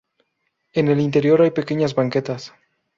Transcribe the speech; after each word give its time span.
En 0.73 0.87
el 0.87 0.99
interior 0.99 1.43
hay 1.43 1.51
pequeñas 1.51 1.93
banquetas. 1.93 2.53